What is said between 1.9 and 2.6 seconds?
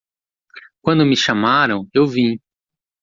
eu vim